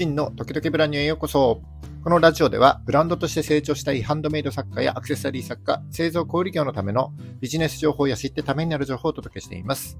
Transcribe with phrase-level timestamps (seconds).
[0.00, 1.60] 真の時々ブランニュへようこそ。
[2.02, 9.98] このラジオでは、ブランドとして成長したいハンドメイド作家やアクセサリー作家、製造小売業のためのビジネス情報や知ってためになる情報をお届けしています。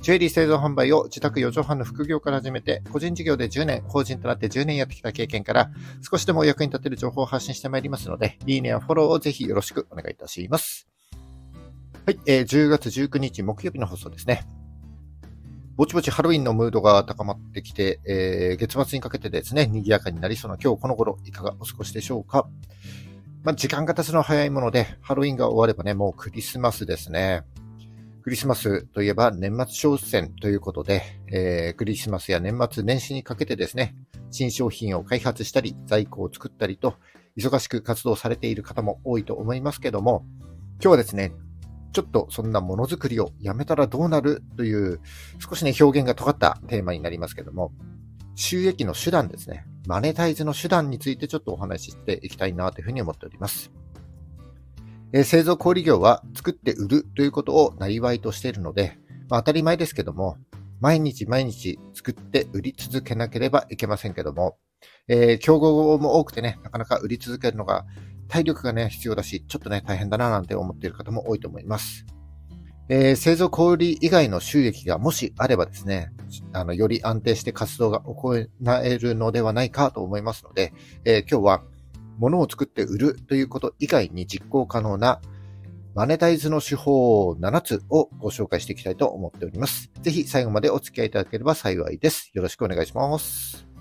[0.00, 10.88] ジュエリー製造販売を自宅4畳半の副業から始めて、個人事業で10年、法人となって10年やってきた経験から、少しでもお役に立てる情報を発信してまいりますので、いいねやフォローをぜひよろしくお願いいたします。
[12.06, 14.46] はい、えー、10月19日木曜日の放送ですね。
[15.74, 22.46] ぼちぼちハロウィンのムードが高まってきて、えー、月末にかけてですね、賑やかになりそうな今日この頃、いかがお過ごしでしょうか。
[23.42, 27.42] まあ、時間が経つの早いもので、ハロウィンが終わればね、もうクリスマスですね。
[28.22, 33.96] クリスマスといえば年末商戦ということで、えー、クリスマスや年末年始にかけてですね、
[34.30, 36.94] 新商品を開発したり、在庫を作ったりと、
[37.36, 40.24] 忙しく活動されている方も多いと思いますけども、
[40.74, 41.32] 今日はですね、
[41.92, 45.00] ちょっとそんなものづくりをやめたらどうなるという、
[45.38, 47.72] 少しね、表現が尖ったテーマになりますけども、
[48.34, 49.66] 収益の手段ですね。
[49.86, 53.70] マネタイズの手段についてちょっとお話ししていきたいなというふうに思っております。
[55.12, 58.96] え、製造小売業は作って売るということをなりわいとしているので、
[59.28, 60.38] まあ、当たり前ですけども、
[60.80, 64.56] 毎日毎日作って売り続けなければいけませんけども、
[65.08, 67.84] えー、競合も多くてね、なかなか売り続けるのが
[68.32, 72.06] 体力がね、必要だし、ちょっとね、大変だななんて思っている方も多いと思います。
[72.88, 76.10] えー、製造小売以外の収益がもしあればですね、
[76.54, 78.48] あの、より安定して活動が行え
[78.98, 80.72] るのではないかと思いますので、
[81.04, 81.62] えー、今日は
[82.18, 85.20] 物を作って売るということ以外に実行可能な
[85.94, 89.90] マネタイズの手法7つをご紹介していきたいと思っております。
[90.00, 92.30] ぜひ最後までお付き合いいただければ幸いです。
[92.32, 93.71] よろしくお願いします。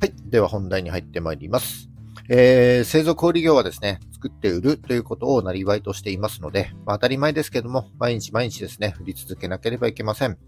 [0.00, 0.14] はい。
[0.30, 1.90] では本題に入ってまいります。
[2.30, 10.38] えー、製造小売業はですね、作って売るということをなりわいとしていますので、まあ、当たり前ですけども、毎日毎日ですね、売り続けなければいけません。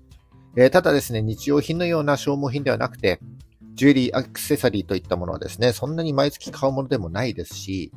[0.56, 3.20] えー、ただですね、日用品のような消耗品ではなくて、
[3.75, 7.92] ジュエリー、アクセサリーといったものはですね、そんなに毎月買うものでもないですし、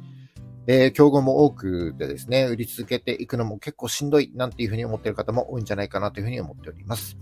[0.67, 7.17] えー、競合も多くでですね、売り続けていくのも結構しんどいなんていうふうに思っている方も多いんじゃないかなというふうに思っております。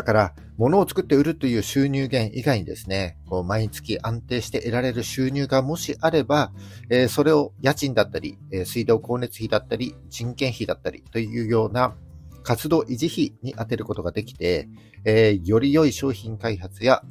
[0.00, 6.52] だから、物を作って売るという収入源以外にですね、こう毎月安定して得られる収入がもしあれば、
[6.88, 11.94] えー、それを家賃だったり、えー、水道光熱費だったり、人件費だったりというような
[12.42, 14.70] 活動維持費に充てることができて、
[15.04, 17.02] えー、より良い商品開発や、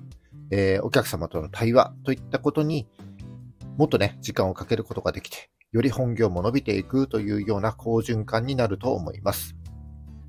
[0.50, 2.88] えお客様との対話といったことに
[3.78, 9.56] もっとね、時間をかけることができて、より本業も伸びていくというような好循環になると思います。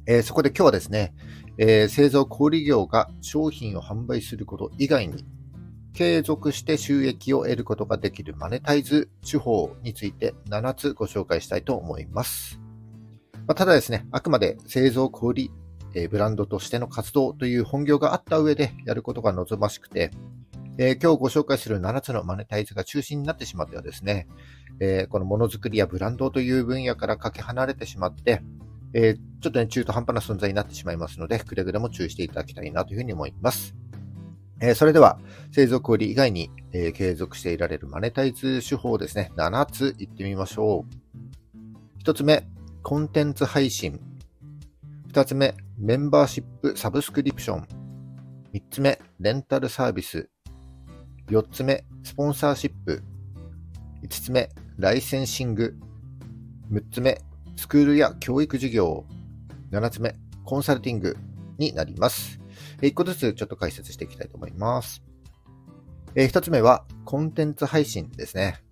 [0.06, 1.14] えそこで今日はですね、
[1.58, 5.24] えー、製造小売業が商品を販売すること以外に、
[5.92, 12.60] 継続して収益を得ることができるマネタイズ手法について7つご紹介したいと思います。
[13.46, 15.50] まあ、ただですね、あくまで製造小売、
[15.94, 20.12] えー、ブランドとしての活動という本業があった上でやることが望ましくて、
[20.78, 24.28] えー、今日ご紹介する7つのマネタイズが中心になってしまってはですね、
[24.78, 28.40] えー、このものづくりやブランドという分野からかけ離れてしまって、
[28.92, 33.74] えー、ちょっとね、中途半端な存在になってしまいますので、くれぐれも注意していただきたいなというふうに思います。
[34.60, 35.18] えー、それでは、
[35.52, 40.84] 製造売以外に、えー、継続していられるマネタイズ手法ですね、7ついってみましょ
[41.98, 42.02] う。
[42.02, 42.46] 1つ目、
[42.82, 44.00] コンテンツ配信。
[45.12, 47.66] 2つ目、メンバーシップサブスクリプション。
[48.52, 50.28] 3つ目、レンタルサービス。
[51.28, 53.02] 4つ目、スポンサーシップ。
[54.02, 55.76] 5つ目、ライセンシング。
[56.70, 57.20] 6つ目、
[57.60, 59.04] スクールや教育事業。
[59.70, 60.16] 7つ目、
[60.46, 61.18] コンサルティング
[61.58, 62.40] になります。
[62.80, 65.02] 1個ずつちょっと解説していきたいと思います。
[66.14, 68.62] え1つ目は、コンテンツ配信ですね。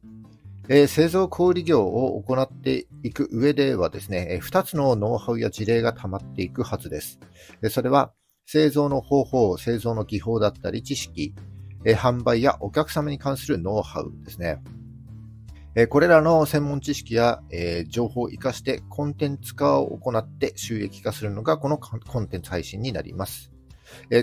[0.71, 7.21] え製造小売業を行っていく上ではですね、え2つのノウハウや事例が溜まっていくはずです。
[7.63, 8.15] えそれは、
[8.47, 11.35] 製造の方法、製造の技法だったり知識、
[11.85, 14.63] え販売やお客様に関するノウハウですね。
[15.87, 17.41] これらの専門知識や、
[17.89, 23.53] 情報を活かしてコンテンツ化を行って収益化するのがこのコンテンツ配信になります。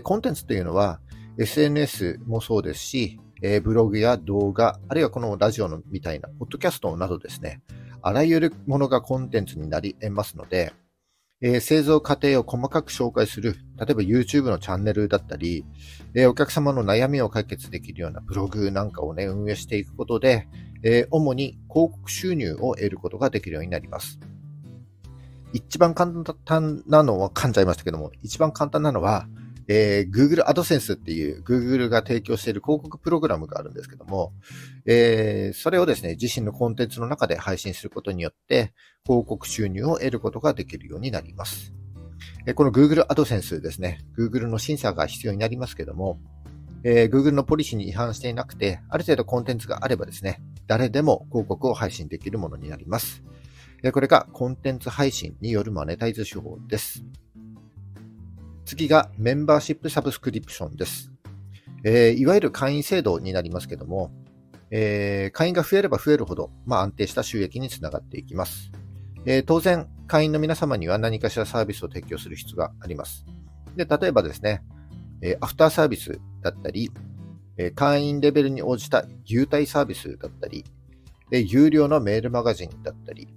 [0.04, 1.00] コンテンツというのは
[1.38, 3.20] SNS もそうですし、
[3.64, 7.62] ブログや動画、あるいはこのラジオのみたいな、ポッドキャストなどですね、
[8.02, 10.74] あらゆるものがコンテンツになり得ますので、
[11.46, 15.64] えー、製造過程を細かく紹介する、例えば YouTube のチャンネルだったり、
[16.16, 20.48] えー、お客様の悩みを解決できるようなブログなんかをね、運営していくことで、
[20.82, 24.20] えー、主に広告収入を得ることができるようになります。
[25.54, 26.12] 一番簡
[26.46, 29.28] 単なのは噛んじゃいましたけども、一番簡単なのは、
[29.68, 34.34] えー、Google AdSense っていう Google が提供している広告プログラムがあるんですけども、
[34.86, 38.74] えー、それをですね、自身のコンテンツの中で配信することによって、
[39.06, 41.74] 広告収入を得ることができるようになります。
[42.56, 46.20] この Google AdSense ですね、Google の審査が必要になりますけども、
[46.84, 53.24] えー、Google のポリシーに違反していなくて、ある程度コンテンツがあればですね、誰でも広告を配信できるものになります。
[53.92, 57.04] これがコンテンツ配信によるマネタイズ手法です。
[58.66, 61.12] 次がメンバーシップサブスクリプションです。
[61.84, 64.12] えー、いわゆる会員制度になりますけども、
[64.72, 68.72] えー、会員が増えれば増えるほど、まあ、安定した収益につながっていきます。
[69.28, 73.26] えー、当然、会員の皆様には何かしらサービスを提供する必要があります。
[73.76, 74.64] で、例えばですね、
[75.22, 76.92] えアフターサービスだったり、
[77.58, 80.66] え会員レベルに応じた優待サービスだったり、
[81.30, 83.28] で有料のメールマガジンだったり、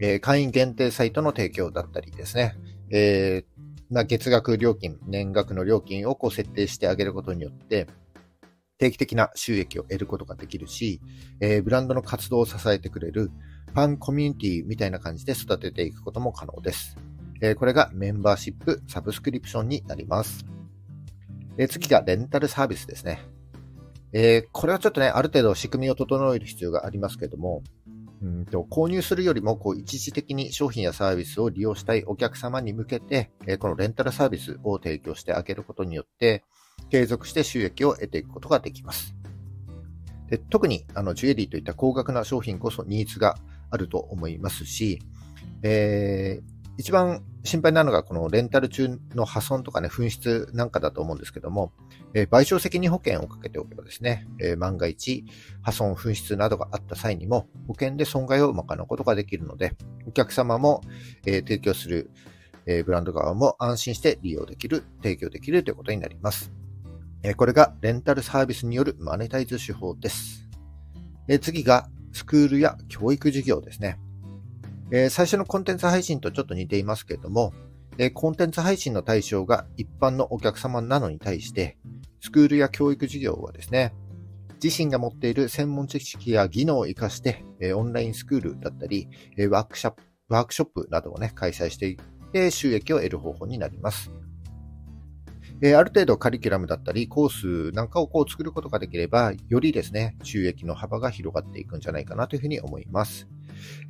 [0.00, 2.56] え会員限定サイトの提供だったりですね、
[2.90, 3.57] えー、
[3.90, 7.86] な月額料金、年額の料金をこう設定してあげることによって、
[8.78, 11.00] 定期的な収益を得ることができるし、
[11.40, 13.30] えー、ブランドの活動を支えてくれる
[13.72, 16.96] ファンコミュニティみたいな感じで育てていくことも可能です。
[17.40, 20.44] えー、これがメンバーシップ、サブスクリプションになります。
[21.56, 23.20] えー、次がレンタルサービスですね。
[24.12, 27.62] えこれはちょっとね、ある程度仕組みを整える必要がありますけども、
[28.22, 36.44] うんと購入するよりもこう一時的に商品やサービスを利用したいお客様に向けて、えこのレンタルサービスを提供してあげることによって、
[36.90, 39.14] 継続して収益を得ていくことができます。
[40.28, 43.36] で特にあのジュエリーといった高額な商品こそニーズが
[43.70, 45.00] あると思いますし、
[45.62, 51.72] えー一番心配なのが、このレンタル中の破損とかね、紛失なんかだと思うんですけども、
[52.14, 55.24] えー、賠償責任保険をかけておけばですね、えー、万が一、
[55.60, 59.72] 破損、紛失などがあった際にも、保険で損害を賄うことができるので、
[60.06, 60.80] お客様も、
[61.26, 62.10] えー、提供する、
[62.64, 66.52] えブランド側も安心して利用できる、提供できるということになります。
[67.24, 70.48] えこれがレンタルサービスによるマネタイズ手法です。
[71.26, 73.98] え次が、スクールや教育事業ですね。
[74.90, 77.52] えー、最初のコンテンツ配信とちょっと似ていますけれども、
[77.98, 81.76] え、コンテンツ配信の対象が一般のお客様なのに対して、
[82.20, 83.92] スクールや教育事業はですね、
[84.62, 94.12] 自身が持っている専門知識や技能を活かして、え、オンラインスクールだったり、えワークショップ、ワークショップなどをね、開催していって収益を得る方法になります。
[95.60, 103.28] えある程度カリキュラムだったり、コースなんかをこう作ることができれば、よりですね、収益の幅が広がっていくんじゃないかなというふうに思います。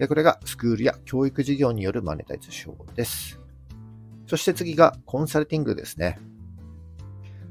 [0.09, 3.41] これがスクールや教育事業によるマネタイズ手法です。
[4.27, 6.19] そして次がコンサルティングですね。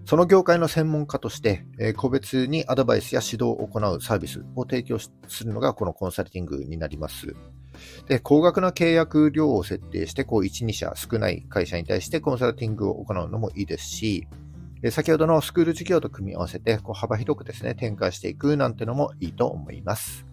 [0.06, 1.66] その業界の専門家として、
[1.98, 5.12] 個別にアドバイスや指導を行うサービスを提供す
[5.44, 7.36] るのがこのコンサルティングになります。
[8.08, 14.28] で、高額な契約量を設定して、こう1、2社少ない会社に対してコンサルティングを行うのもいいですし、
[14.92, 20.27] 先ほどのスクール事業と組み合わせて、こう幅広くですね、展開していくなんてのもいいと思います。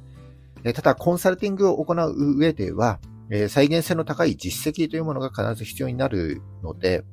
[0.72, 3.00] ただ、コンサルティングを行う上では、
[3.30, 7.04] え再現性の高い実績というものが必ず必要になるので、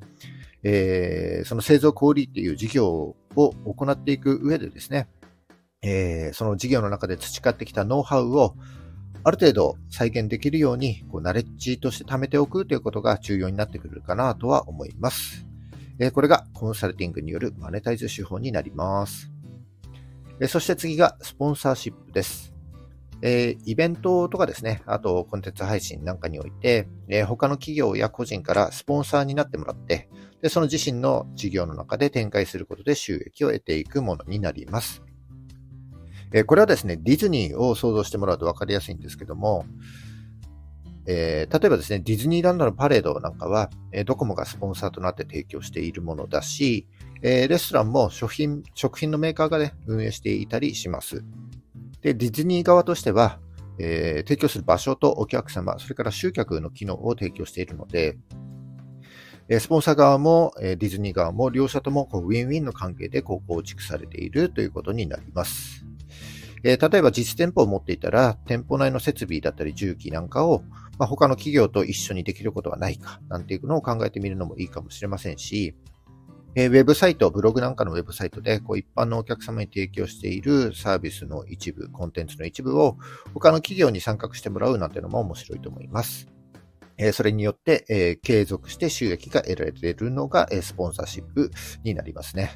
[0.62, 5.08] えー、その製造小売っていう事業を行っていく上でですね、
[5.82, 8.54] えー、その事業の中で培ってきたノウハウを
[9.24, 15.46] ある程度再現できるように、こうナレッジとして貯めておくということが重要になってくるかなとは思います。
[15.98, 19.30] えー、これがコンサルティングによるマネタイズ手法になります。
[20.40, 22.51] えそして次がスポンサーシップです。
[23.22, 30.08] え、イベントとかですね、あとコンテンツ配信なんかにおいて、え、他の企業や個人からスポンサーになってもらって、
[30.42, 35.02] で、その自身の事業の中で展開することで収益を得ていくものになります。
[36.32, 39.66] え、これはですね、ディズニーを想像してもらうと分かりやすいんですけども、
[41.06, 46.86] えー、例えばですね、ディズニーランドのパレードなんかは、えー、ドコモがスポンサーとなって提供しているものだし、
[47.22, 51.24] えー、レストランも食品、食品のメーカーがね、運営していたりします。
[52.02, 53.38] で、ディズニー側としては、
[53.78, 58.18] えー、提供する場所とお客様、それから集客の機能を提供しているので、
[59.58, 65.84] スポンサー側もディズニー側も両者ともこうウィンウィンの関係でこう構築されているということになります。
[66.64, 70.62] え、例えば実店舗を持っていたら、店舗内の設備だったり重機なんかを、
[70.96, 75.74] ま、他の企業と一緒にできることはないか、なんていうのを考えてみるのもいいかもしれませんし、
[76.54, 82.98] えー、ウェブサイト、ブログなんかのウェブサイトで、こう一般のお客様に提供しているサービスの一部、コンテンツの一部を
[83.32, 86.28] 他の企業に参画してもらうなんてのも面白いと思います。
[86.98, 91.50] えー、それによって、えー、継続して収益が得られるのが、えスポンサーシップ
[91.84, 92.52] になりますね。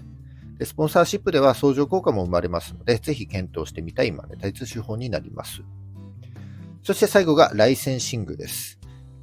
[0.58, 5.62] でスポンサーシップでは相乗効果も生まれますので、ぜひ検討してみたいマネタイズ手法になります。
[6.82, 8.78] そして最後がライセンシングです。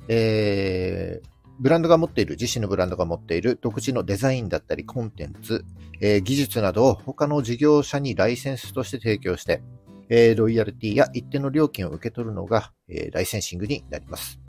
[0.07, 5.65] えー、ブランドが持っている、自身のブランドが持っている独自のデザインだったりコンテンツ、
[6.01, 9.62] えー、技術などを他の事業者にライセンスとして提供して、
[10.10, 14.39] えー、ロイヤルティや一定の料金を受け取るのが、えー、ライセンシングになります。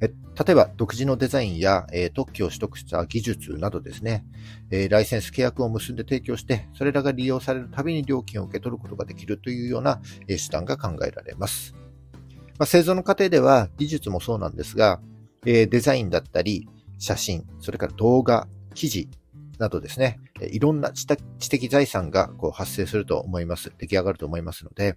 [0.00, 4.24] え例えば、独自のデザインや、えー、特許を取得した技術などですね、
[4.70, 11.74] えー、ライセンス契約を結んで提供して、それらが利用されるたびに料金を受け取ることができるというような、え手段が考えられます。
[12.58, 15.00] まあ、製造の過程では技術もそうなんですが、
[15.46, 19.08] えデザインだったり、写真、それから動画、記事
[19.58, 20.18] などですね、
[20.50, 23.72] いろんな知的財産がこう発生すると思います。
[23.78, 24.96] 出来上がると思いますので、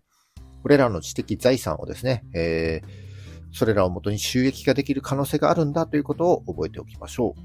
[0.63, 3.08] これらの知的財産をですね、えー
[3.51, 7.42] それらをもとに収益化できる可能性があるんだということを覚えておきましょう。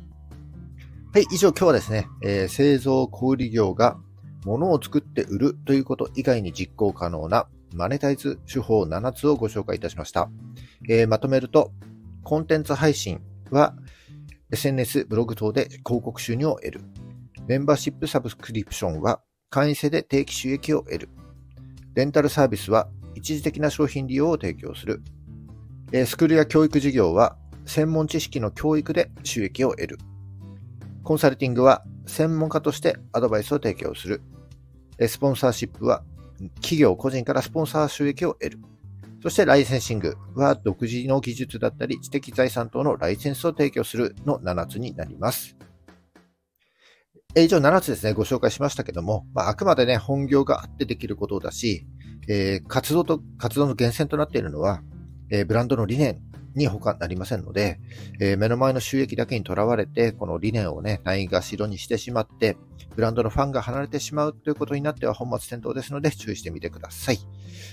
[1.13, 3.99] はい、以上今日はですね、えー、製造小売業が
[4.45, 10.31] 物を作って売るということ以外に実行可能なマネタイズ手法7つをご紹介いたしました。
[10.89, 11.73] えー、まとめると、
[12.25, 13.75] コンテンツ配信は
[14.51, 16.81] SNS、ブログ等で広告収入を得る。
[17.47, 21.09] メンバーシップサブスクリプションは会員制で定期収益を得る。
[21.95, 25.03] レンタルサービスは一時的な商品利用を提供する。
[26.07, 27.37] スクールや教育事業は
[27.67, 29.99] 専門知識の教育で収益を得る。
[31.03, 34.23] コンサルティングは専門家としてアドバイスを提供する。
[35.07, 36.05] スポンサーシップは
[36.57, 38.59] 企業個人からスポンサー収益を得る。
[39.23, 45.57] そしてライセンシングは独自の技術だったり知的財産等のライセンスを提供するの7つになります。
[47.37, 51.87] 以上7つですね、ご紹介しましたけども、まあ、あくまでね、本業があってできることだし、
[52.29, 54.83] えー、活動と、活動の源泉となっているのは、
[55.31, 56.21] えブランドの理念
[56.55, 57.81] に他なりませんので、
[58.21, 62.57] え目の前の収益だけにとらわれて、この理念をね、ないがしろにしてしまって、
[62.95, 67.19] ブランドのファンが離れてしまうということになっては本末転倒ですので注意してみてください。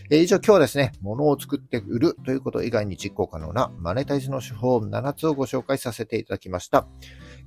[0.10, 6.88] え以上今日はですね、物を作って売るということ以外に実行可能なマネタイズの手法7つをご紹介させていただきました。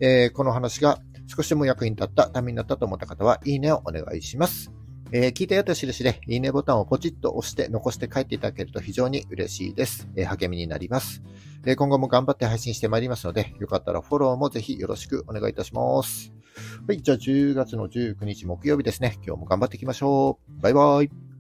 [0.01, 0.99] えこの話が
[1.35, 4.82] 少しでも役に立った、ためになったと思った方は、いいねをお願いします。
[5.15, 10.09] えー、聞いたよと印で、いいねボタンをポチッと押して残して帰っていただけると非常に嬉しいです。
[10.17, 11.23] えー、励みになります。
[11.67, 16.33] えー、今後も頑張って配信してまいりますので、よかったらフォローもぜひよろしくお願いいたします。
[16.89, 19.19] はい、じゃあ10月の19日木曜日ですね。
[19.27, 20.63] 今日も頑張っていきましょう。
[20.63, 21.32] バイバイ。